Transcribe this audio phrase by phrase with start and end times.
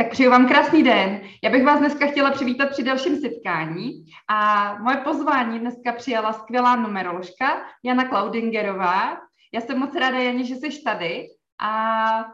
[0.00, 1.20] Tak přeju vám krásný den.
[1.44, 6.76] Já bych vás dneska chtěla přivítat při dalším setkání a moje pozvání dneska přijala skvělá
[6.76, 9.18] numeroložka Jana Klaudingerová.
[9.54, 11.26] Já jsem moc ráda, Janě, že jsi tady
[11.60, 11.70] a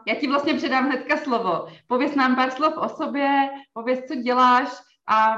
[0.07, 1.67] já ti vlastně předám hnedka slovo.
[1.87, 4.69] Pověz nám pár slov o sobě, pověz, co děláš
[5.09, 5.37] a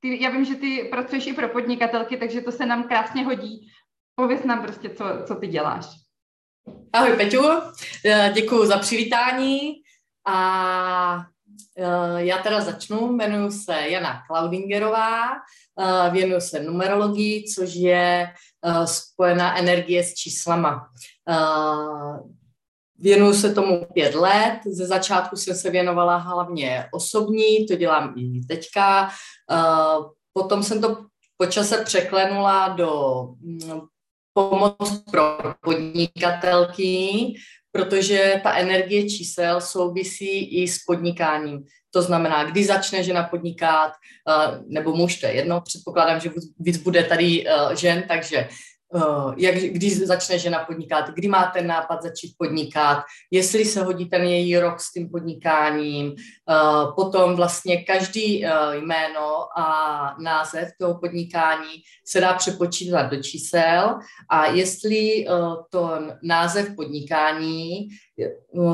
[0.00, 3.68] ty, já vím, že ty pracuješ i pro podnikatelky, takže to se nám krásně hodí.
[4.14, 5.86] Pověz nám prostě, co, co ty děláš.
[6.92, 7.42] Ahoj Peťu,
[8.34, 9.72] děkuji za přivítání
[10.26, 11.29] a Eh,
[12.16, 18.26] já teda začnu, jmenuji se Jana Klaudingerová, eh, věnuju se numerologii, což je
[18.64, 20.88] eh, spojená energie s číslama.
[22.98, 28.40] Věnuju se tomu pět let, ze začátku jsem se věnovala hlavně osobní, to dělám i
[28.40, 29.10] teďka,
[30.32, 31.04] potom jsem to
[31.36, 33.80] po čase překlenula do mm,
[34.32, 37.34] pomoc pro podnikatelky,
[37.72, 41.64] protože ta energie čísel souvisí i s podnikáním.
[41.90, 46.76] To znamená, kdy začne žena podnikat, eh, nebo muž, to je jedno, předpokládám, že víc
[46.76, 48.48] bude tady eh, žen, takže
[49.36, 54.22] jak, když začne žena podnikat, kdy má ten nápad začít podnikat, jestli se hodí ten
[54.22, 56.54] její rok s tím podnikáním, eh,
[56.96, 63.98] potom vlastně každý eh, jméno a název toho podnikání se dá přepočítat do čísel
[64.30, 65.26] a jestli
[65.70, 67.88] to název podnikání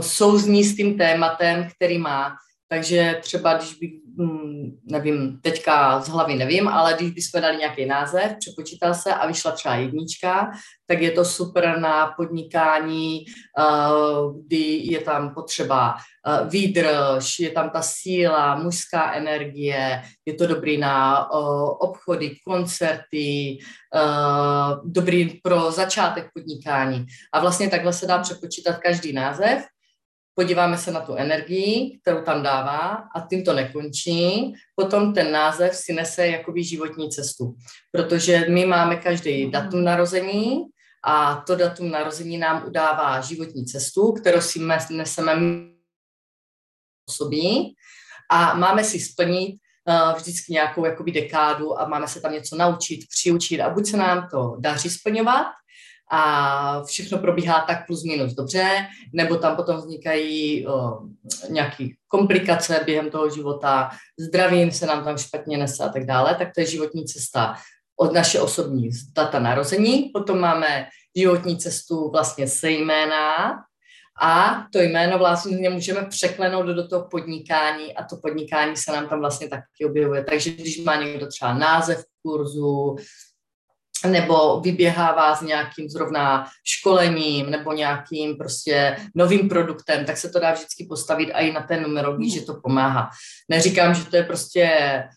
[0.00, 2.36] souzní s tím tématem, který má.
[2.68, 4.05] Takže třeba, když hm,
[4.84, 9.50] nevím, teďka z hlavy nevím, ale když bychom dali nějaký název, přepočítal se a vyšla
[9.50, 10.50] třeba jednička,
[10.86, 13.24] tak je to super na podnikání,
[13.58, 13.62] eh,
[14.46, 15.94] kdy je tam potřeba
[16.26, 21.36] eh, výdrž, je tam ta síla, mužská energie, je to dobrý na eh,
[21.78, 23.58] obchody, koncerty,
[24.84, 27.06] dobrý pro začátek podnikání.
[27.32, 29.64] A vlastně takhle se dá přepočítat každý název
[30.38, 34.52] podíváme se na tu energii, kterou tam dává a tím to nekončí.
[34.74, 37.54] Potom ten název si nese jakoby životní cestu,
[37.92, 39.52] protože my máme každý mhm.
[39.52, 40.62] datum narození
[41.04, 44.60] a to datum narození nám udává životní cestu, kterou si
[44.90, 45.32] neseme
[47.10, 47.50] sobě
[48.30, 49.56] a máme si splnit
[49.88, 53.96] uh, vždycky nějakou jakoby dekádu a máme se tam něco naučit, přiučit a buď se
[53.96, 55.46] nám to daří splňovat,
[56.10, 60.66] a všechno probíhá tak plus minus dobře, nebo tam potom vznikají
[61.48, 63.90] nějaké komplikace během toho života,
[64.20, 67.54] zdravím se nám tam špatně nese a tak dále, tak to je životní cesta
[67.96, 70.10] od naše osobní data narození.
[70.14, 70.86] Potom máme
[71.16, 73.34] životní cestu vlastně se jména
[74.22, 79.20] a to jméno vlastně můžeme překlenout do toho podnikání a to podnikání se nám tam
[79.20, 80.24] vlastně taky objevuje.
[80.24, 82.96] Takže když má někdo třeba název kurzu,
[84.06, 90.52] nebo vyběhává s nějakým zrovna školením nebo nějakým prostě novým produktem, tak se to dá
[90.52, 93.10] vždycky postavit i na té numerologii, že to pomáhá.
[93.48, 95.08] Neříkám, že to je prostě eh,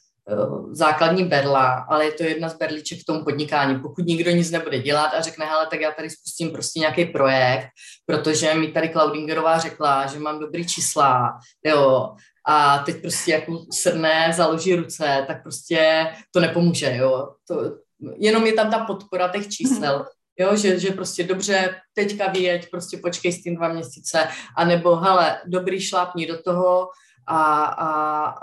[0.72, 3.80] základní berla, ale je to jedna z berliček v tom podnikání.
[3.80, 7.68] Pokud nikdo nic nebude dělat a řekne, hele, tak já tady spustím prostě nějaký projekt,
[8.06, 12.10] protože mi tady Klaudingerová řekla, že mám dobrý čísla, jo,
[12.46, 17.30] a teď prostě jako sedne, založí ruce, tak prostě to nepomůže, jo.
[17.48, 17.76] To,
[18.18, 20.06] jenom je tam ta podpora těch čísel,
[20.40, 24.28] jo, že, že prostě dobře, teďka vyjeď, prostě počkej s tím dva měsíce,
[24.58, 26.90] anebo hele, dobrý šlápni do toho
[27.28, 27.90] a, a,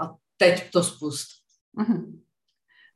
[0.05, 1.29] a teď to spust.
[1.79, 2.21] Mm-hmm.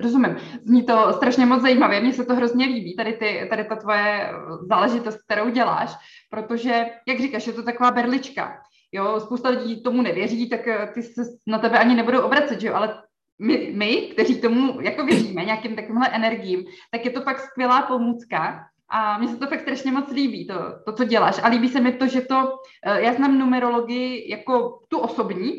[0.01, 0.37] Rozumím.
[0.65, 4.33] Zní to strašně moc zajímavě, mně se to hrozně líbí, tady, ty, tady ta tvoje
[4.69, 5.91] záležitost, kterou děláš,
[6.31, 8.63] protože, jak říkáš, je to taková berlička.
[8.93, 10.61] Jo, spousta lidí tomu nevěří, tak
[10.95, 13.03] ty se na tebe ani nebudou obracet, že jo, ale
[13.41, 18.67] my, my, kteří tomu jako věříme, nějakým takovýmhle energiím, tak je to fakt skvělá pomůcka
[18.89, 21.41] a mně se to fakt strašně moc líbí, to, to, co děláš.
[21.43, 22.53] A líbí se mi to, že to,
[22.87, 25.53] eh, já znám numerologii jako tu osobní,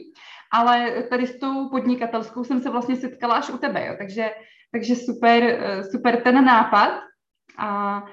[0.52, 3.96] ale tady s tou podnikatelskou jsem se vlastně setkala až u tebe, jo.
[3.97, 4.31] Takže,
[4.72, 7.02] takže super, eh, super ten nápad.
[7.58, 8.03] A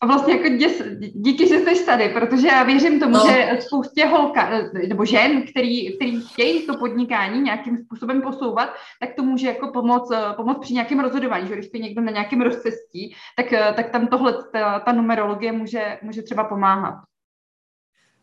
[0.00, 3.26] a vlastně jako děs, díky, že jsi tady, protože já věřím tomu, no.
[3.26, 4.50] že spoustě holka,
[4.88, 10.12] nebo žen, který, který chtějí to podnikání nějakým způsobem posouvat, tak to může jako pomoct,
[10.36, 14.44] pomoct při nějakém rozhodování, že když je někdo na nějakém rozcestí, tak, tak tam tohle,
[14.52, 16.94] ta, ta numerologie může, může třeba pomáhat.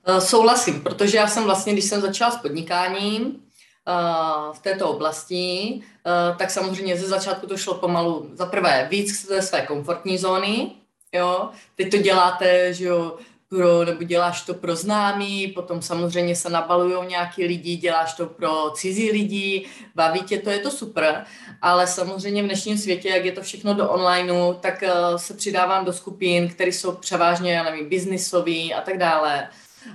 [0.07, 3.39] Eh, souhlasím, protože já jsem vlastně, když jsem začala s podnikáním,
[3.87, 9.27] eh, v této oblasti, eh, tak samozřejmě ze začátku to šlo pomalu za prvé víc
[9.27, 10.71] ze své komfortní zóny,
[11.13, 13.17] jo, teď to děláte, že jo,
[13.49, 18.71] pro, nebo děláš to pro známý, potom samozřejmě se nabalují nějaký lidi, děláš to pro
[18.75, 19.65] cizí lidi,
[19.95, 21.25] baví tě to, je to super,
[21.61, 25.85] ale samozřejmě v dnešním světě, jak je to všechno do onlineu, tak uh, se přidávám
[25.85, 29.49] do skupin, které jsou převážně, já nevím, biznisový a tak dále.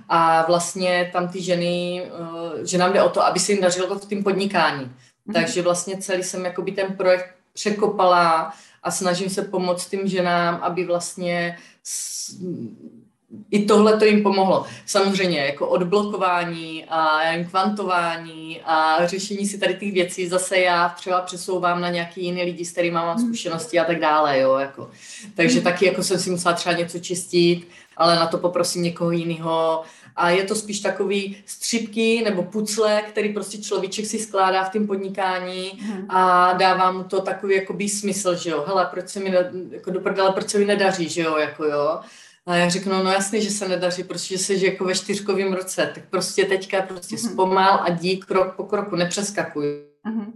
[0.09, 3.99] a vlastně tam ty ženy, uh, že nám jde o to, aby se jim dařilo
[3.99, 4.85] v tím podnikání.
[4.85, 5.33] Mm-hmm.
[5.33, 8.53] Takže vlastně celý jsem jakoby ten projekt překopala
[8.83, 12.35] a snažím se pomoct tím ženám, aby vlastně s,
[13.51, 14.67] i tohle to jim pomohlo.
[14.87, 17.21] Samozřejmě jako odblokování a
[17.51, 22.65] kvantování a řešení si tady těch věcí zase já třeba přesouvám na nějaký jiný lidi,
[22.65, 23.27] s kterými mám hmm.
[23.27, 24.91] zkušenosti a tak dále, jo, jako.
[25.35, 25.65] Takže hmm.
[25.65, 29.83] taky jako jsem si musela třeba něco čistit, ale na to poprosím někoho jiného.
[30.17, 34.87] A je to spíš takový střipky nebo pucle, který prostě človíček si skládá v tom
[34.87, 36.07] podnikání hmm.
[36.09, 39.35] a dává mu to takový jakoby smysl, že jo, hele, proč se mi,
[39.71, 42.01] jako do prdele, proč se mi nedaří, že jo, jako jo.
[42.47, 46.05] A já řeknu, no jasně, že se nedaří, protože jsi jako ve čtyřkovém roce, tak
[46.11, 47.33] prostě teďka prostě mm-hmm.
[47.33, 49.65] zpomal a dí krok po kroku, nepřeskakuj.
[50.07, 50.33] Mm-hmm.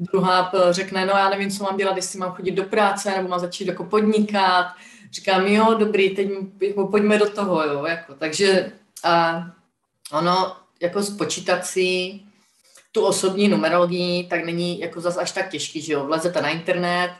[0.00, 3.40] Druhá řekne, no já nevím, co mám dělat, jestli mám chodit do práce, nebo mám
[3.40, 4.66] začít jako podnikat.
[5.12, 6.28] Říkám, jo, dobrý, teď
[6.60, 8.72] jako pojďme do toho, jo, jako, takže
[9.04, 9.42] a
[10.12, 12.20] ono, jako spočítat si
[12.92, 17.10] tu osobní numerologii, tak není jako zas až tak těžký, že jo, vlezete na internet,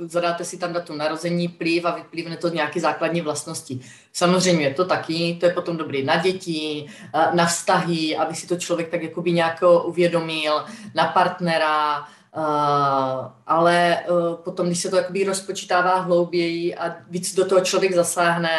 [0.00, 3.80] uh, zadáte si tam datum narození, pliv a vyplivne to nějaké základní vlastnosti.
[4.12, 8.56] Samozřejmě to taky, to je potom dobrý na děti, uh, na vztahy, aby si to
[8.56, 10.64] člověk tak jakoby nějak uvědomil,
[10.94, 12.04] na partnera,
[12.36, 17.94] uh, ale uh, potom, když se to jakoby rozpočítává hlouběji a víc do toho člověk
[17.94, 18.58] zasáhne,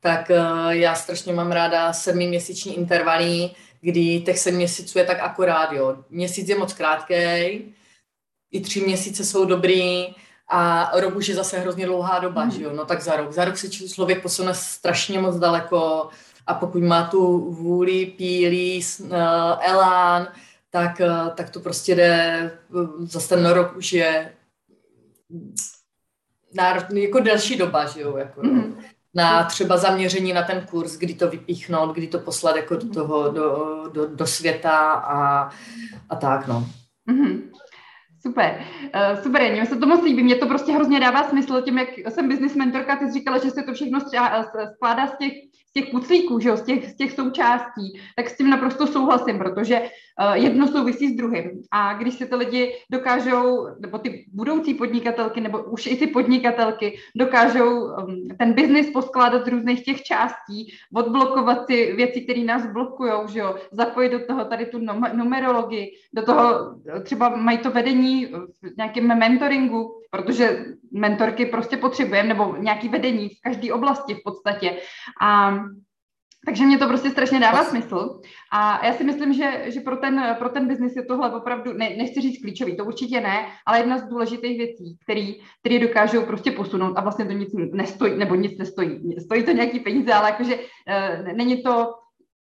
[0.00, 3.50] tak uh, já strašně mám ráda sedmiměsíční intervaly,
[3.80, 5.96] kdy těch sedm měsíců je tak akorát, jo.
[6.10, 7.14] Měsíc je moc krátký,
[8.50, 10.06] i tři měsíce jsou dobrý
[10.48, 12.50] a rok už je zase hrozně dlouhá doba, mm.
[12.50, 13.32] že jo, no tak za rok.
[13.32, 16.08] Za rok se člověk posune strašně moc daleko
[16.46, 19.10] a pokud má tu vůli, pílí, uh,
[19.60, 20.28] elán,
[20.78, 24.32] tak, uh, tak to prostě jde, uh, zase ten rok už je
[26.54, 28.56] náročný, jako delší doba, že jo, jako, mm.
[28.56, 28.62] no.
[28.62, 28.78] Mhm.
[29.14, 33.30] na třeba zaměření na ten kurz, kdy to vypíchnout, kdy to poslat jako do toho,
[33.30, 35.50] do, do, do světa a,
[36.10, 36.66] a tak, no.
[37.10, 37.42] Mm-hmm.
[38.22, 38.64] Super,
[38.94, 41.88] uh, super, mě se to moc líbí, mě to prostě hrozně dává smysl tím, jak
[42.08, 44.00] jsem business mentorka, ty jsi říkala, že se to všechno
[44.74, 45.32] skládá z těch
[45.68, 49.38] z těch puclíků, že jo, z, těch, z těch součástí, tak s tím naprosto souhlasím,
[49.38, 51.62] protože uh, jedno souvisí s druhým.
[51.70, 56.98] A když si ty lidi dokážou, nebo ty budoucí podnikatelky, nebo už i ty podnikatelky
[57.16, 63.12] dokážou um, ten biznis poskládat z různých těch částí, odblokovat ty věci, které nás blokují,
[63.32, 64.78] že jo, zapojit do toho tady tu
[65.12, 68.26] numerologii, do toho třeba mají to vedení
[68.62, 74.76] v nějakém mentoringu, protože mentorky prostě potřebujeme, nebo nějaký vedení v každé oblasti v podstatě.
[75.22, 75.58] A
[76.46, 78.20] takže mě to prostě strašně dává smysl.
[78.52, 81.90] A já si myslím, že, že pro ten, pro ten biznis je tohle opravdu, ne,
[81.96, 86.50] nechci říct klíčový, to určitě ne, ale jedna z důležitých věcí, který, který dokážou prostě
[86.50, 89.20] posunout a vlastně to nic nestojí, nebo nic nestojí.
[89.20, 91.94] Stojí to nějaký peníze, ale jakože uh, není to,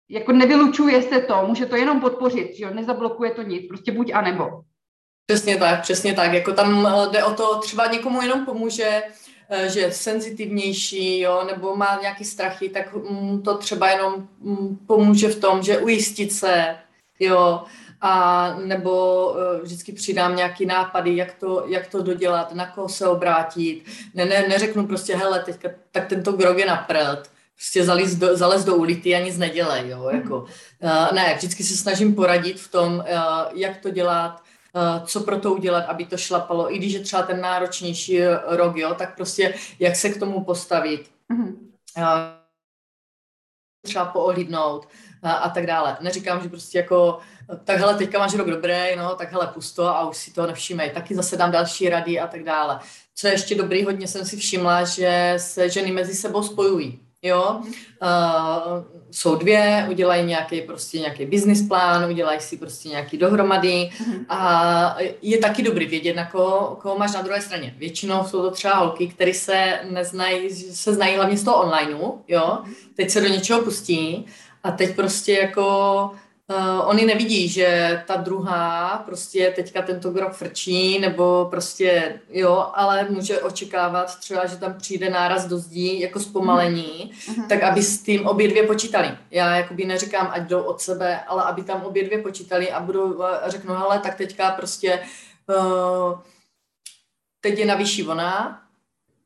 [0.09, 4.11] jako nevylučuje se to, může to jenom podpořit, že jo, nezablokuje to nic, prostě buď
[4.15, 4.45] a nebo.
[5.27, 6.33] Přesně tak, přesně tak.
[6.33, 9.03] Jako tam eh, jde o to, třeba někomu jenom pomůže,
[9.51, 12.95] eh, že je senzitivnější, jo, nebo má nějaký strachy, tak
[13.45, 14.29] to třeba jenom
[14.87, 16.77] pomůže v tom, že ujistit se,
[17.21, 17.63] jo,
[18.01, 23.09] a nebo uh, vždycky přidám nějaký nápady, jak to, jak to dodělat, na koho se
[23.09, 23.85] obrátit.
[24.15, 28.37] Ne, ne, neřeknu prostě, hele, teďka, tak tento grog je na prd, prostě zalez do,
[28.37, 30.39] zalez do ulity a nic nedělej, jo, jako.
[30.39, 33.05] Uh, ne, vždycky se snažím poradit v tom,
[33.55, 34.54] jak to dělat, Eh,
[35.07, 38.95] co pro to udělat, aby to šlapalo, i když je třeba ten náročnější rok, jo,
[38.95, 41.11] tak prostě jak se k tomu postavit.
[41.31, 41.57] Mm-hmm.
[43.85, 44.89] Třeba poohlídnout
[45.23, 45.97] a, a tak dále.
[46.01, 47.19] Neříkám, že prostě jako
[47.65, 50.91] tak hele, teďka máš rok dobrý, no, tak hele, pusto a už si to nevšímej.
[50.91, 52.81] Taky zase dám další rady a tak dále.
[53.15, 57.61] Co je ještě dobrý, hodně jsem si všimla, že se ženy mezi sebou spojují jo.
[58.03, 64.25] Uh, jsou dvě, udělají nějaký prostě nějaký business plán, udělají si prostě nějaký dohromady uh-huh.
[64.29, 67.75] a je taky dobrý vědět, na koho, koho máš na druhé straně.
[67.79, 72.59] Většinou jsou to třeba holky, které se neznají, se znají hlavně z toho onlineu, jo.
[72.97, 74.27] Teď se do něčeho pustí
[74.65, 76.11] a teď prostě jako
[76.51, 83.07] Uh, oni nevidí, že ta druhá prostě teďka tento grok frčí, nebo prostě jo, ale
[83.11, 87.49] může očekávat třeba, že tam přijde náraz do zdí jako zpomalení, uh-huh.
[87.49, 89.09] tak aby s tím obě dvě počítali.
[89.31, 93.23] Já jakoby neříkám, ať jdou od sebe, ale aby tam obě dvě počítali a budou
[93.23, 95.01] a řeknu, hele, tak teďka prostě
[95.49, 96.19] uh,
[97.41, 98.64] teď je na vyšší ona,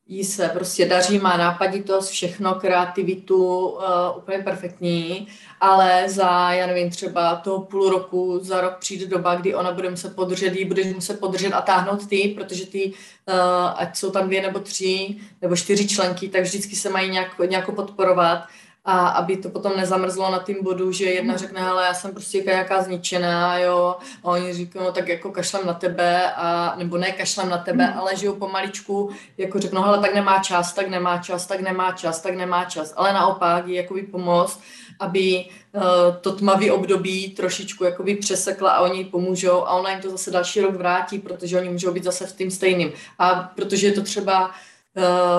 [0.08, 3.82] jí se prostě daří, má nápaditost, všechno, kreativitu, uh,
[4.16, 5.28] úplně perfektní,
[5.60, 9.90] ale za, já nevím, třeba toho půl roku, za rok přijde doba, kdy ona bude
[9.90, 12.92] muset podržet, jí budeš muset podržet a táhnout ty, protože ty,
[13.28, 13.34] uh,
[13.76, 17.74] ať jsou tam dvě nebo tři nebo čtyři členky, tak vždycky se mají nějak, nějak
[17.74, 18.44] podporovat
[18.88, 21.38] a aby to potom nezamrzlo na tým bodu, že jedna mhm.
[21.38, 25.66] řekne, ale já jsem prostě nějaká zničená, jo, a oni říkají, no tak jako kašlem
[25.66, 27.98] na tebe, a, nebo ne kašlem na tebe, mm.
[27.98, 32.20] ale žijou pomaličku, jako řeknou, hele, tak nemá čas, tak nemá čas, tak nemá čas,
[32.20, 34.60] tak nemá čas, ale naopak je jakoby pomoct,
[35.00, 35.82] aby uh,
[36.20, 40.60] to tmavý období trošičku jakoby přesekla a oni pomůžou a ona jim to zase další
[40.60, 42.92] rok vrátí, protože oni můžou být zase v tím stejným.
[43.18, 44.50] A protože je to třeba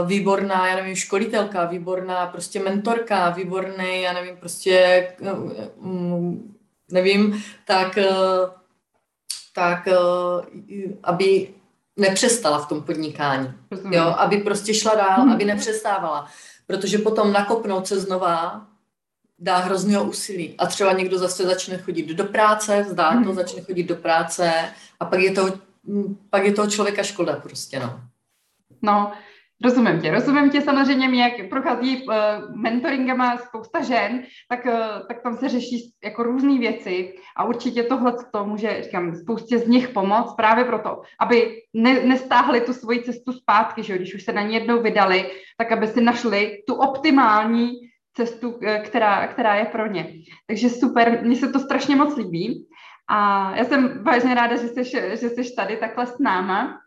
[0.05, 5.07] výborná, já nevím, školitelka, výborná prostě mentorka, výborný, já nevím, prostě,
[5.77, 6.33] uh,
[6.91, 8.49] nevím, tak, uh,
[9.53, 9.87] tak
[11.03, 11.53] aby
[11.97, 13.53] nepřestala v tom podnikání,
[13.91, 15.31] jo, aby prostě šla dál, hmm.
[15.31, 16.27] aby nepřestávala,
[16.67, 18.65] protože potom nakopnout se znova
[19.39, 23.33] dá hrozného úsilí a třeba někdo zase začne chodit do práce, vzdá to, hmm.
[23.33, 24.53] začne chodit do práce
[24.99, 25.59] a pak je to,
[26.29, 28.01] pak je toho člověka škoda prostě, no.
[28.81, 29.11] No,
[29.63, 32.15] Rozumím tě, rozumím tě samozřejmě, jak prochází uh,
[32.55, 38.13] mentoringama spousta žen, tak, uh, tak tam se řeší jako různé věci a určitě tohle
[38.33, 43.31] to může, říkám, spoustě z nich pomoct právě proto, aby ne, nestáhli tu svoji cestu
[43.31, 47.71] zpátky, že když už se na ní jednou vydali, tak aby si našli tu optimální
[48.13, 50.13] cestu, uh, která, která je pro ně.
[50.47, 52.67] Takže super, mně se to strašně moc líbí
[53.09, 54.83] a já jsem vážně ráda, že jsi,
[55.19, 56.79] že jsi tady takhle s náma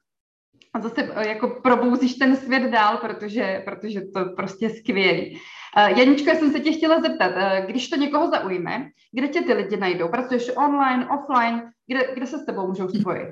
[0.74, 5.40] a zase eh, jako probouzíš ten svět dál, protože, protože to prostě je skvělý.
[5.76, 9.42] Uh, Janičko, já jsem se tě chtěla zeptat, uh, když to někoho zaujme, kde tě
[9.42, 10.08] ty lidi najdou?
[10.08, 13.28] Pracuješ online, offline, kde, kde se s tebou můžou spojit?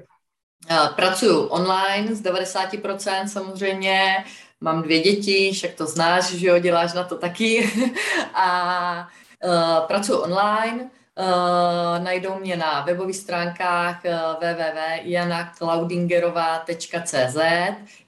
[0.97, 4.25] Pracuju online z 90% samozřejmě,
[4.61, 7.71] mám dvě děti, však to znáš, že jo, děláš na to taky.
[8.35, 9.09] a
[9.45, 17.37] uh, pracuji online, Uh, najdou mě na webových stránkách uh, www.janaklaudingerová.cz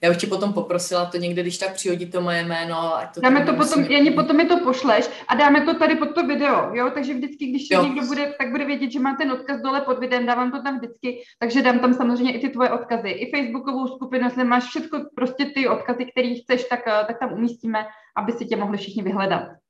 [0.01, 2.97] Já už ti potom poprosila to někde, když tak přihodí to moje jméno.
[2.97, 6.15] Ať to dáme to potom, Janě, potom mi to pošleš a dáme to tady pod
[6.15, 6.91] to video, jo?
[6.95, 7.83] Takže vždycky, když jo.
[7.83, 10.79] někdo bude, tak bude vědět, že má ten odkaz dole pod videem, dávám to tam
[10.79, 15.05] vždycky, takže dám tam samozřejmě i ty tvoje odkazy, i facebookovou skupinu, jestli máš všechno,
[15.15, 19.03] prostě ty odkazy, které chceš, tak, eh, tak tam umístíme, aby si tě mohli všichni
[19.03, 19.62] vyhledat.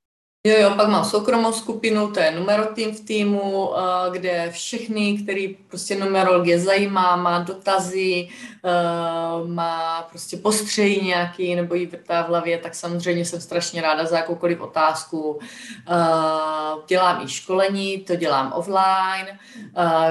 [0.47, 5.57] Jo, jo, pak mám soukromou skupinu, to je numerotým v týmu, eh, kde všechny, který
[5.67, 8.27] prostě numerologie zajímá, má dotazy,
[8.63, 14.05] eh, má prostě postřejí nějaký nebo jí vrtá v hlavě, tak samozřejmě jsem strašně ráda
[14.05, 15.39] za jakoukoliv otázku.
[15.39, 19.39] Eh, dělám i školení, to dělám offline,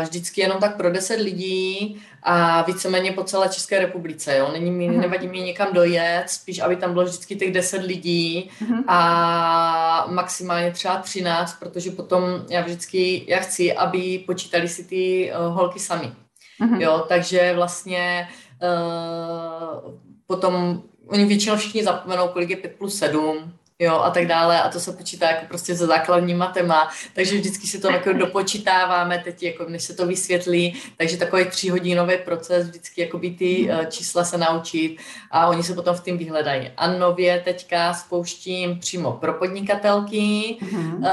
[0.03, 4.37] vždycky jenom tak pro 10 lidí, a víceméně po celé České republice.
[4.37, 4.49] Jo?
[4.53, 5.01] Není mi, mm-hmm.
[5.01, 8.85] nevadí mi někam dojet, spíš, aby tam bylo vždycky těch 10 lidí mm-hmm.
[8.87, 15.55] a maximálně třeba 13, protože potom já vždycky, já chci, aby počítali si ty uh,
[15.55, 16.13] holky sami.
[16.61, 16.81] Mm-hmm.
[16.81, 17.05] Jo?
[17.09, 18.29] Takže vlastně
[18.63, 19.93] uh,
[20.27, 23.53] potom oni většinou všichni zapomenou, kolik je 5 plus 7,
[23.83, 24.63] jo, a tak dále.
[24.63, 29.19] A to se počítá jako prostě ze základní matema, takže vždycky si to jako dopočítáváme
[29.25, 33.85] teď, jako než se to vysvětlí, takže takový tříhodinový proces, vždycky jako by ty uh,
[33.85, 34.97] čísla se naučit
[35.31, 36.71] a oni se potom v tím vyhledají.
[36.77, 40.97] A nově teďka spouštím přímo pro podnikatelky uh-huh.
[40.97, 41.07] uh,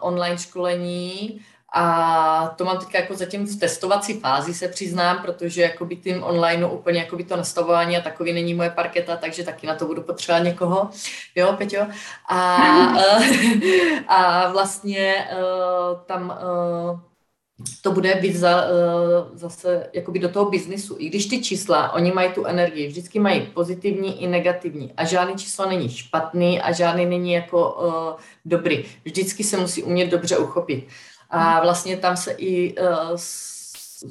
[0.00, 1.40] online školení,
[1.74, 6.66] a to mám teď jako zatím v testovací fázi, se přiznám, protože jakoby tím online
[6.66, 10.44] úplně jakoby to nastavování a takový není moje parketa, takže taky na to budu potřebovat
[10.44, 10.90] někoho.
[11.34, 11.86] Jo, Peťo?
[12.28, 12.58] A,
[12.98, 16.38] eh, a vlastně uh, tam
[16.92, 17.00] uh,
[17.82, 18.64] to bude víc za,
[19.32, 20.96] zase jakoby do toho biznisu.
[20.98, 25.34] I když ty čísla, oni mají tu energii, vždycky mají pozitivní i negativní a žádný
[25.36, 28.84] číslo není špatný a žádný není jako uh, dobrý.
[29.04, 30.88] Vždycky se musí umět dobře uchopit.
[31.30, 34.02] A vlastně tam se i uh, s,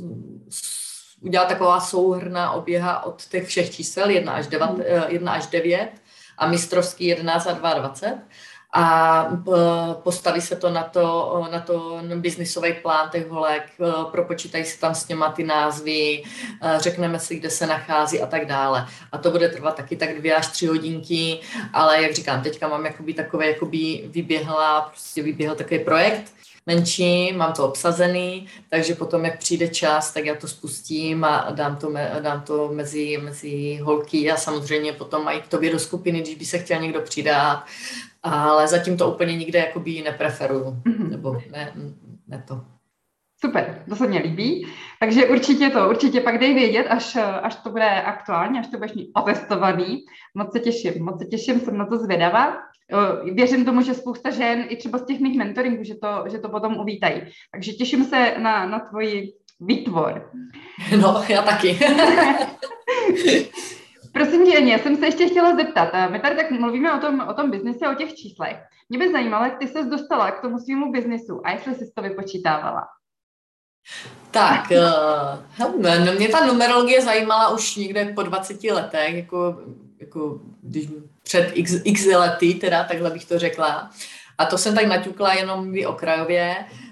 [0.49, 0.73] s,
[1.21, 5.89] udělá taková souhrná oběha od těch všech čísel 1 až 9, uh, 1 až 9
[6.37, 8.19] a mistrovský 11 a 22
[8.73, 13.63] a eh, postaví se to na to, na to biznisový plán těch holek,
[14.11, 16.23] propočítají se tam s něma ty názvy,
[16.77, 18.87] řekneme si, kde se nachází a tak dále.
[19.11, 21.39] A to bude trvat taky tak dvě až tři hodinky,
[21.73, 26.33] ale jak říkám, teďka mám jakoby takové, jakoby vyběhla, prostě vyběhl takový projekt,
[26.67, 31.75] menší, mám to obsazený, takže potom, jak přijde čas, tak já to spustím a dám
[31.75, 36.21] to, me, dám to mezi, mezi holky a samozřejmě potom mají k tobě do skupiny,
[36.21, 37.63] když by se chtěl někdo přidat,
[38.23, 41.09] ale zatím to úplně nikde jakoby nepreferuju, mm-hmm.
[41.09, 41.73] nebo ne,
[42.27, 42.76] ne to.
[43.45, 44.67] Super, to se mě líbí.
[44.99, 48.93] Takže určitě to, určitě pak dej vědět, až, až to bude aktuálně, až to budeš
[48.93, 49.97] mít otestovaný.
[50.35, 52.57] Moc se těším, moc se těším, jsem na to zvědavá.
[53.33, 56.49] Věřím tomu, že spousta žen, i třeba z těch mých mentoringů, že to, že to
[56.49, 57.21] potom uvítají.
[57.51, 60.31] Takže těším se na, na tvoji výtvor.
[61.01, 61.79] No, já taky.
[64.13, 65.89] Prosím tě, já jsem se ještě chtěla zeptat.
[65.93, 68.57] Eh, my tady tak mluvíme o tom, o tom biznisu, o těch číslech.
[68.89, 72.01] Mě by zajímalo, jak ty se dostala k tomu svýmu biznisu a jestli jsi to
[72.01, 72.83] vypočítávala.
[74.31, 79.57] Tak, uh, no, mě ta numerologie zajímala už někde po 20 letech, jako,
[79.99, 80.87] jako když
[81.23, 83.89] před x, x lety, teda takhle bych to řekla.
[84.37, 86.55] A to jsem tak naťukla jenom okrajově.
[86.71, 86.86] Uh,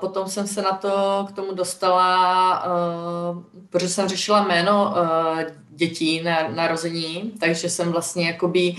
[0.00, 5.42] potom jsem se na to k tomu dostala, uh, protože jsem řešila jméno uh,
[5.74, 8.74] dětí na narození, takže jsem vlastně jakoby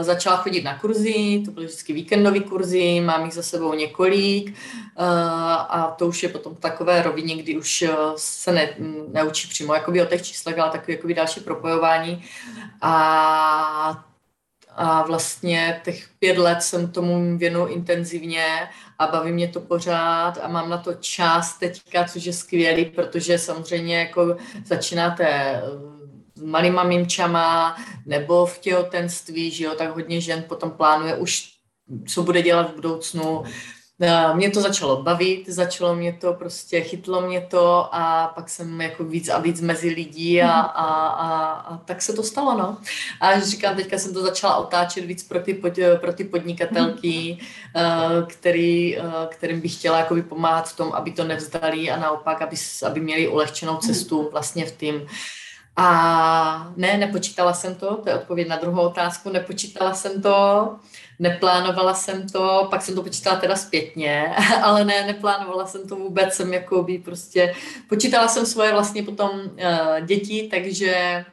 [0.00, 4.54] začala chodit na kurzy, to byly vždycky víkendové kurzy, mám jich za sebou několik
[5.68, 7.84] a to už je potom takové rovině, kdy už
[8.16, 8.68] se ne,
[9.12, 12.24] neučí přímo jakoby o těch číslech, ale takové jakoby další propojování.
[12.80, 14.04] A
[14.76, 18.68] a vlastně těch pět let jsem tomu věnu intenzivně
[19.02, 23.38] a baví mě to pořád a mám na to čas teďka, což je skvělý, protože
[23.38, 25.62] samozřejmě jako začínáte eh,
[26.44, 31.52] malýma mimčama nebo v těhotenství, že jo, tak hodně žen potom plánuje už,
[32.08, 33.42] co bude dělat v budoucnu,
[34.34, 39.04] mě to začalo bavit, začalo mě to prostě, chytlo mě to a pak jsem jako
[39.04, 40.54] víc a víc mezi lidí a, mhm.
[40.54, 42.76] a, a, a tak se to stalo, no.
[43.20, 47.38] A říkám, teďka jsem to začala otáčet víc pro ty, pod, pro ty podnikatelky,
[47.76, 48.26] mhm.
[48.26, 52.56] který, kterým bych chtěla jakoby pomáhat v tom, aby to nevzdali a naopak, aby,
[52.86, 53.80] aby měli ulehčenou mhm.
[53.80, 55.06] cestu vlastně v tím,
[55.76, 60.76] a ne, nepočítala jsem to, to je odpověď na druhou otázku, nepočítala jsem to,
[61.18, 66.34] neplánovala jsem to, pak jsem to počítala teda zpětně, ale ne, neplánovala jsem to vůbec,
[66.34, 67.54] jsem jako by prostě,
[67.88, 71.24] počítala jsem svoje vlastně potom uh, děti, takže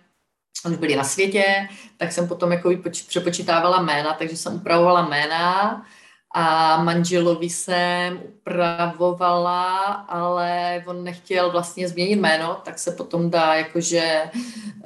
[0.65, 1.67] oni byli na světě,
[1.97, 2.71] tak jsem potom jako
[3.07, 5.85] přepočítávala jména, takže jsem upravovala jména,
[6.31, 14.31] a manželovi jsem upravovala, ale on nechtěl vlastně změnit jméno, tak se potom dá jakože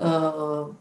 [0.02, 0.76] uh,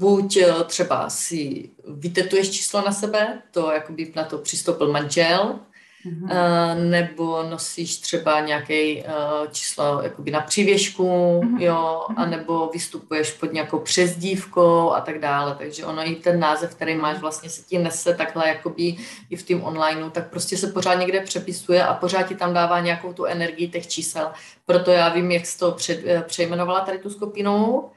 [0.00, 5.60] buď eh, třeba si vytetuješ číslo na sebe, to jakoby na to přistoupil manžel,
[6.06, 6.90] mm-hmm.
[6.90, 9.02] nebo nosíš třeba nějaké uh,
[9.50, 11.60] číslo jakoby na přívěšku, mm-hmm.
[11.60, 12.18] jo, mhm.
[12.18, 17.18] anebo vystupuješ pod nějakou přezdívkou a tak dále, takže ono i ten název, který máš,
[17.18, 18.96] vlastně se ti nese takhle jakoby
[19.30, 22.80] i v tom onlineu, tak prostě se pořád někde přepisuje a pořád ti tam dává
[22.80, 24.32] nějakou tu energii těch čísel.
[24.66, 27.90] Proto já vím, jak jsi to před, přejmenovala tady tu skupinu,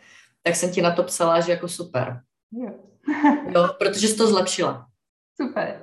[0.44, 2.22] tak jsem ti na to psala, že jako super.
[2.52, 2.72] Jo.
[3.56, 4.86] jo protože jsi to zlepšila.
[5.42, 5.83] Super.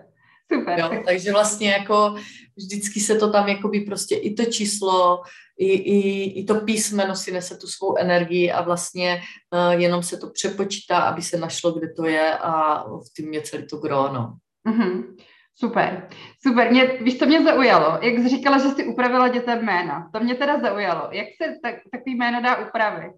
[0.54, 0.78] Super.
[0.78, 2.14] Jo, takže vlastně jako
[2.56, 5.22] vždycky se to tam jakoby prostě i to číslo,
[5.58, 9.20] i, i, i to písmeno si nese tu svou energii a vlastně
[9.54, 13.42] uh, jenom se to přepočítá, aby se našlo, kde to je a v tím je
[13.42, 14.36] celý to gro, no.
[14.68, 15.16] Mm-hmm.
[15.54, 16.08] Super,
[16.46, 16.70] super.
[16.70, 17.98] Mě, víš, co mě zaujalo?
[18.02, 20.10] Jak jsi říkala, že jsi upravila dětem jména.
[20.14, 21.08] To mě teda zaujalo.
[21.12, 23.12] Jak se tak, takový jméno dá upravit?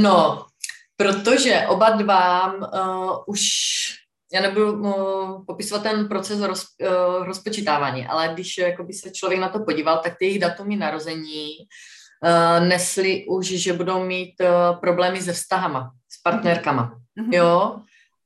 [0.00, 0.46] No,
[0.96, 3.40] protože oba dva uh, už
[4.32, 9.48] já nebudu uh, popisovat ten proces roz, uh, rozpočítávání, ale když jakoby se člověk na
[9.48, 11.48] to podíval, tak ty jejich datumy narození
[12.24, 17.34] uh, nesly už, že budou mít uh, problémy se vztahama, s partnerkama, mm-hmm.
[17.34, 17.76] jo,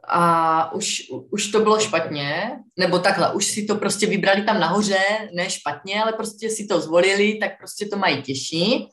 [0.09, 5.29] a už, už to bylo špatně, nebo takhle, už si to prostě vybrali tam nahoře,
[5.35, 8.89] ne špatně, ale prostě si to zvolili, tak prostě to mají těžší.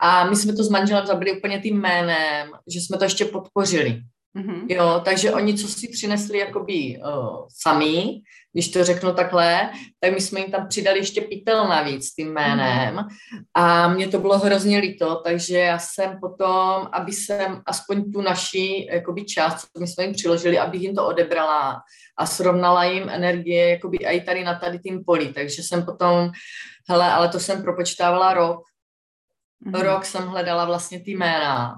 [0.00, 4.02] A my jsme to s manželem zabili úplně tím jménem, že jsme to ještě podpořili.
[4.36, 4.66] Mm-hmm.
[4.68, 8.20] Jo, takže oni, co si přinesli jakoby uh, sami,
[8.52, 12.96] když to řeknu takhle, tak my jsme jim tam přidali ještě pytel navíc tím jménem
[12.96, 13.08] mm-hmm.
[13.54, 18.88] a mě to bylo hrozně líto, takže já jsem potom, aby jsem aspoň tu naši
[18.92, 21.80] jakoby část, co my jsme jim přiložili, abych jim to odebrala
[22.18, 26.30] a srovnala jim energie jakoby i tady na tady tím poli, takže jsem potom,
[26.88, 28.60] hele, ale to jsem propočítávala rok,
[29.66, 29.80] mm-hmm.
[29.80, 31.74] rok jsem hledala vlastně ty jména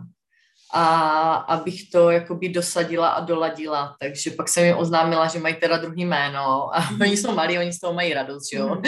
[0.73, 3.97] a abych to jakoby dosadila a doladila.
[4.01, 7.73] Takže pak jsem jim oznámila, že mají teda druhý jméno a oni jsou malí, oni
[7.73, 8.75] z toho mají radost, jo.
[8.75, 8.83] Mm.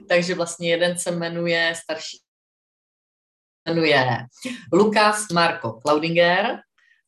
[0.08, 2.24] Takže vlastně jeden se jmenuje starší
[3.68, 4.26] jmenuje
[4.72, 6.58] Lukas Marko Klaudinger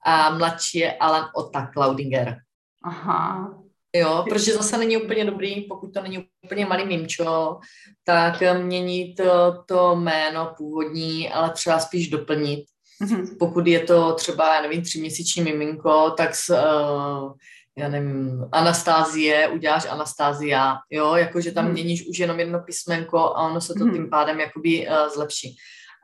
[0.06, 2.36] a mladší je Alan Ota Klaudinger.
[2.84, 3.54] Aha.
[3.96, 7.58] Jo, protože zase není úplně dobrý, pokud to není úplně malý mimčo,
[8.04, 12.64] tak měnit to, to jméno původní, ale třeba spíš doplnit
[13.02, 13.38] Mm-hmm.
[13.38, 17.32] Pokud je to třeba, já nevím, tříměsíční miminko, tak s, uh,
[17.78, 21.72] já nevím, Anastázie, uděláš Anastázia, jo, jakože tam mm-hmm.
[21.72, 23.92] měníš už jenom jedno písmenko a ono se to mm-hmm.
[23.92, 25.56] tím pádem jakoby uh, zlepší.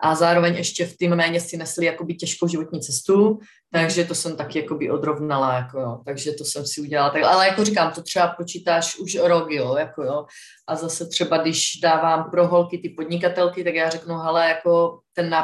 [0.03, 3.38] A zároveň ještě v tým méně si nesli jakoby těžkou životní cestu,
[3.73, 6.01] takže to jsem taky jakoby odrovnala, jako jo.
[6.05, 7.11] takže to jsem si udělala.
[7.11, 10.27] Tak, ale jako říkám, to třeba počítáš už rok, jo, jako jo.
[10.69, 15.37] A zase třeba, když dávám pro holky ty podnikatelky, tak já řeknu, hele, jako ten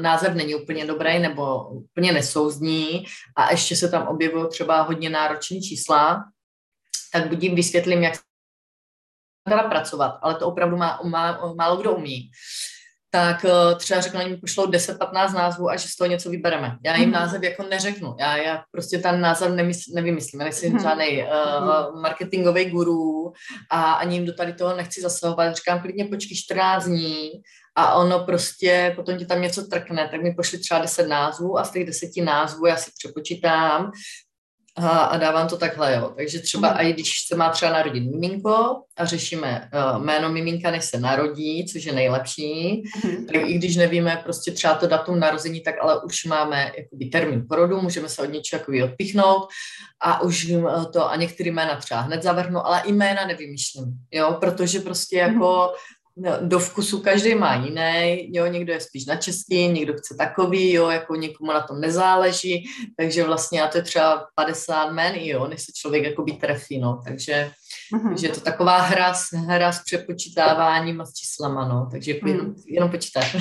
[0.00, 3.04] název není úplně dobrý nebo úplně nesouzdní
[3.36, 6.24] a ještě se tam objevují třeba hodně náročné čísla,
[7.12, 8.14] tak budím vysvětlím, jak
[9.48, 12.30] dala pracovat, ale to opravdu má, má, málo kdo umí
[13.10, 16.76] tak eh, třeba řekla, že mi pošlou 10-15 názvů a že z toho něco vybereme.
[16.84, 17.12] Já jim mm.
[17.12, 18.16] název jako neřeknu.
[18.20, 20.40] Já, já prostě ten název nemysl, nevymyslím.
[20.40, 20.78] Já nejsem mm.
[20.78, 23.32] žádný uh, marketingový guru
[23.70, 25.56] a ani jim do tady toho nechci zasahovat.
[25.56, 27.30] Říkám, klidně počkej 14 dní
[27.76, 31.64] a ono prostě, potom ti tam něco trkne, tak mi pošli třeba 10 názvů a
[31.64, 33.90] z těch 10 názvů já si přepočítám,
[34.76, 36.12] a, a dávám to takhle, jo.
[36.16, 36.80] Takže třeba mm.
[36.80, 41.66] i když se má třeba narodit miminko a řešíme uh, jméno miminka, než se narodí,
[41.72, 43.26] což je nejlepší, mm.
[43.26, 47.46] tak i když nevíme prostě třeba to datum narození, tak ale už máme jakoby termín
[47.48, 49.48] porodu, můžeme se od něčeho jakoby odpichnout
[50.00, 54.36] a už uh, to a některé jména třeba hned zavrhnu, ale i jména nevymýšlím, jo,
[54.40, 55.72] protože prostě jako mm No,
[56.40, 60.88] do vkusu každý má jiný, jo, někdo je spíš na český, někdo chce takový, jo,
[60.88, 62.64] jako někomu na tom nezáleží,
[62.96, 66.78] takže vlastně a to je třeba 50 men, jo, než se člověk jako by trefí,
[66.78, 67.50] no, takže,
[67.94, 68.08] uh-huh.
[68.08, 69.12] takže je to taková hra,
[69.46, 72.28] hra s přepočítáváním a s číslama, no, takže uh-huh.
[72.28, 73.36] jenom, jenom počítáš.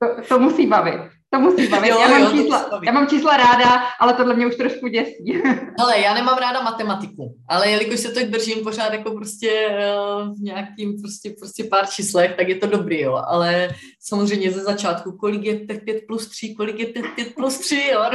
[0.00, 1.00] to, to musí bavit.
[1.34, 1.90] To musí bavit.
[1.90, 5.42] Jo, já, mám jo, čísla, já mám čísla ráda, ale tohle mě už trošku děsí.
[5.78, 10.40] Ale já nemám ráda matematiku, ale jelikož se to držím pořád jako prostě uh, v
[10.40, 13.22] nějakým prostě, prostě pár číslech, tak je to dobrý, jo.
[13.26, 13.70] Ale
[14.00, 18.00] samozřejmě ze začátku, kolik je 5 plus 3, kolik je 5 plus 3, jo.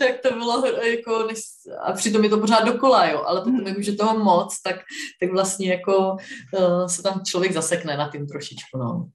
[0.00, 1.38] tak to bylo jako, než,
[1.82, 3.22] a přitom je to pořád dokola, jo.
[3.26, 4.76] Ale potom, jak už je toho moc, tak,
[5.20, 6.16] tak vlastně jako
[6.58, 9.08] uh, se tam člověk zasekne na tím trošičku, no.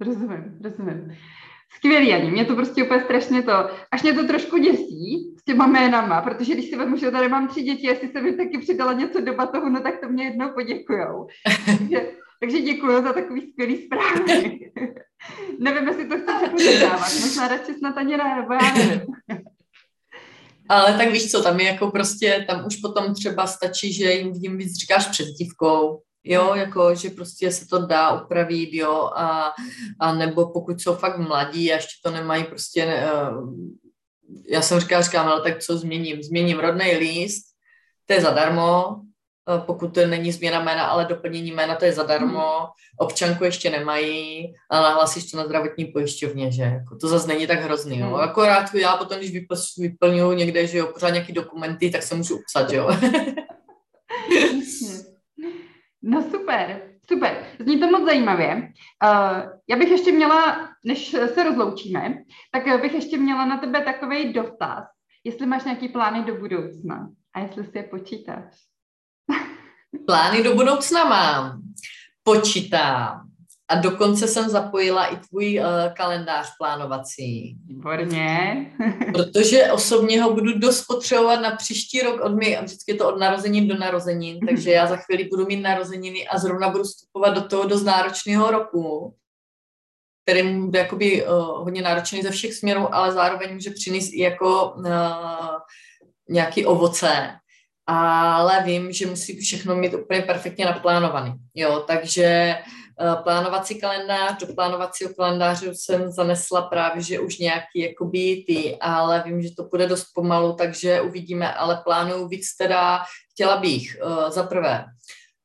[0.00, 1.16] Rozumím, rozumím.
[1.76, 2.30] Skvělý, Ani.
[2.30, 3.52] Mě to prostě úplně strašně to,
[3.90, 7.48] až mě to trošku děsí s těma jménama, protože když si vezmu, že tady mám
[7.48, 10.48] tři děti, jestli se mi taky přidala něco do batohu, no tak to mě jednou
[10.54, 11.26] poděkujou.
[11.66, 14.70] takže, takže děkuji za takový skvělý zprávy.
[15.58, 19.00] nevím, jestli to chci předávat, možná radši snad ani ne, nebo já nevím.
[20.68, 24.32] Ale tak víš co, tam je jako prostě, tam už potom třeba stačí, že jim,
[24.34, 29.52] jim víc říkáš před dívkou, jo, jako, že prostě se to dá upravit, jo, a,
[30.00, 33.54] a nebo pokud jsou fakt mladí a ještě to nemají prostě, uh,
[34.48, 36.22] já jsem říkala, říkám, ale tak co změním?
[36.22, 37.44] Změním rodný list,
[38.06, 42.58] to je zadarmo, uh, pokud to není změna jména, ale doplnění jména, to je zadarmo,
[42.58, 42.68] hmm.
[42.98, 47.60] občanku ještě nemají, a nahlasíš to na zdravotní pojišťovně, že jako, to zase není tak
[47.60, 48.06] hrozný, jo.
[48.06, 48.16] Hmm.
[48.20, 49.32] Akorát já potom, když
[49.78, 52.90] vyplňuji někde, že jo, pořád nějaký dokumenty, tak se můžu upsat, jo.
[56.02, 57.46] No super, super.
[57.60, 58.72] Zní to moc zajímavě.
[59.04, 62.14] Uh, já bych ještě měla, než se rozloučíme,
[62.52, 64.84] tak bych ještě měla na tebe takový dotaz,
[65.24, 68.44] jestli máš nějaký plány do budoucna a jestli si je počítáš.
[70.06, 71.60] Plány do budoucna mám.
[72.22, 73.27] Počítám.
[73.70, 77.56] A dokonce jsem zapojila i tvůj uh, kalendář plánovací.
[77.66, 78.66] Výborně.
[79.12, 83.18] protože osobně ho budu dost potřebovat na příští rok od mě, vždycky je to od
[83.18, 87.40] narozenin do narozenin, takže já za chvíli budu mít narozeniny a zrovna budu vstupovat do
[87.40, 89.14] toho dost náročného roku,
[90.22, 94.72] který bude jakoby uh, hodně náročný ze všech směrů, ale zároveň může přinést i jako
[94.76, 95.58] uh,
[96.28, 97.30] nějaký ovoce.
[97.86, 101.34] Ale vím, že musí všechno mít úplně perfektně naplánovaný.
[101.54, 102.56] Jo, takže
[103.22, 104.40] plánovací kalendář.
[104.40, 109.64] Do plánovacího kalendáře jsem zanesla právě, že už nějaký jakoby ty, ale vím, že to
[109.64, 114.84] bude dost pomalu, takže uvidíme, ale plánuju víc teda, chtěla bych uh, za prvé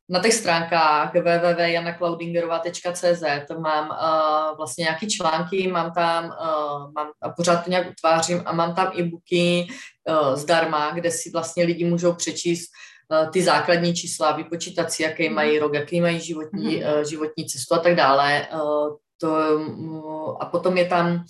[0.09, 3.23] na těch stránkách www.janaklaudingerová.cz
[3.59, 3.95] mám uh,
[4.57, 6.31] vlastně nějaké články, mám tam, uh,
[6.95, 9.67] mám, a pořád to nějak utvářím a mám tam e-booky
[10.09, 12.92] uh, zdarma, kde si vlastně lidi můžou přečíst Eh,
[13.33, 15.35] ty základní čísla, vypočítat si, jaký mhm.
[15.35, 17.01] mají rok, jaký mají životní, mm-hmm.
[17.01, 18.41] životní cestu a tak dále.
[18.41, 18.57] Eh,
[19.21, 20.01] to, mm,
[20.39, 21.23] a potom je tam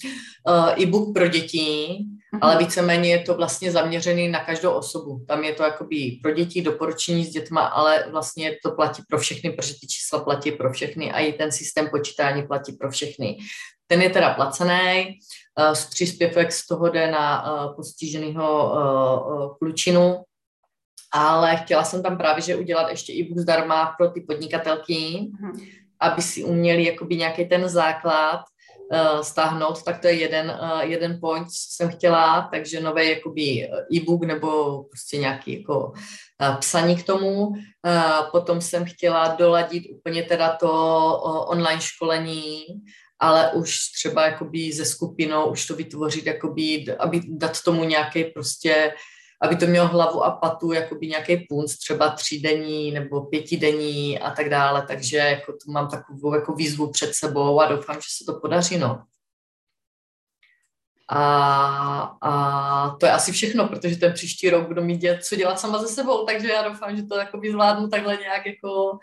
[0.79, 2.39] e-book pro děti, mm-hmm.
[2.41, 5.25] ale víceméně je to vlastně zaměřený na každou osobu.
[5.27, 9.51] Tam je to jakoby pro děti, doporučení s dětma, ale vlastně to platí pro všechny,
[9.51, 13.37] protože ty čísla platí pro všechny a i ten systém počítání platí pro všechny.
[13.87, 15.19] Ten je teda placený,
[15.73, 17.43] z příspěvek z toho jde na
[17.75, 18.71] postiženého
[19.59, 20.23] klučinu,
[21.13, 25.67] ale chtěla jsem tam právě, že udělat ještě i book zdarma pro ty podnikatelky, mm-hmm.
[25.99, 28.41] aby si uměli jakoby nějaký ten základ
[28.91, 33.69] uh, stáhnout, tak to je jeden, uh, jeden point, co jsem chtěla, takže nový jakoby
[33.93, 37.47] e-book nebo prostě nějaký jako uh, psaní k tomu.
[37.47, 37.55] Uh,
[38.31, 40.71] potom jsem chtěla doladit úplně teda to
[41.25, 42.65] uh, online školení,
[43.19, 48.93] ale už třeba jakoby ze skupinou, už to vytvořit, jakoby, aby dát tomu nějaký prostě,
[49.43, 54.49] aby to mělo hlavu a patu, jakoby nějaký punc, třeba třídenní nebo pětidenní a tak
[54.49, 58.39] dále, takže jako tu mám takovou jako výzvu před sebou a doufám, že se to
[58.39, 59.03] podaří, no.
[61.09, 65.59] A, a to je asi všechno, protože ten příští rok budu mít dět, co dělat
[65.59, 68.99] sama ze sebou, takže já doufám, že to jakoby zvládnu takhle nějak jako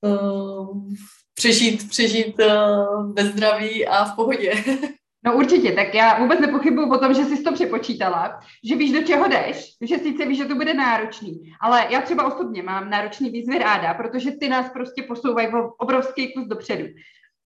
[0.00, 0.92] uh,
[1.34, 4.52] přežít, přežít uh, bez zdraví a v pohodě.
[5.24, 9.02] No určitě, tak já vůbec nepochybuju o tom, že jsi to přepočítala, že víš, do
[9.02, 13.30] čeho jdeš, že sice víš, že to bude náročný, ale já třeba osobně mám náročný
[13.30, 16.84] výzvy ráda, protože ty nás prostě posouvají o obrovský kus dopředu.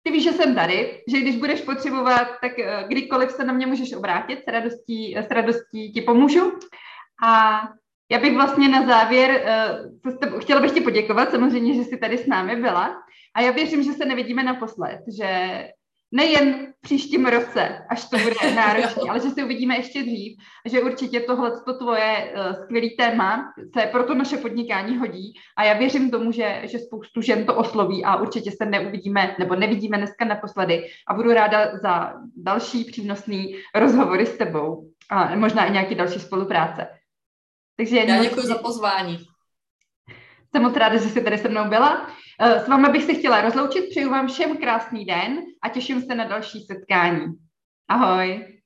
[0.03, 3.67] Ty víš, že jsem tady, že když budeš potřebovat, tak eh, kdykoliv se na mě
[3.67, 6.53] můžeš obrátit, s radostí, s radostí ti pomůžu.
[7.25, 7.63] A
[8.11, 9.43] já bych vlastně na závěr,
[10.25, 13.03] uh, chtěla bych ti poděkovat, samozřejmě, že jsi tady s námi byla.
[13.35, 15.29] A já věřím, že se nevidíme naposled, že
[16.13, 20.81] nejen v příštím roce, až to bude náročné, ale že se uvidíme ještě dřív, že
[20.81, 25.79] určitě tohle to tvoje uh, skvělý téma se pro to naše podnikání hodí a já
[25.79, 30.25] věřím tomu, že, že spoustu žen to osloví a určitě se neuvidíme nebo nevidíme dneska
[30.25, 36.21] naposledy a budu ráda za další přínosný rozhovory s tebou a možná i nějaký další
[36.21, 36.87] spolupráce.
[37.77, 39.32] Takže já děkuji za pozvání.
[40.53, 42.11] Jsem moc ráda, že jsi tady se mnou byla.
[42.41, 46.15] Eh, s vámi bych se chtěla rozloučit, přeju vám všem krásný den a těším se
[46.15, 47.27] na další setkání.
[47.89, 48.62] Ahoj.